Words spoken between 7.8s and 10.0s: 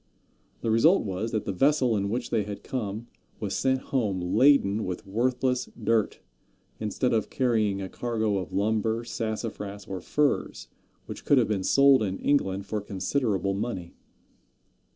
a cargo of lumber, sassafras,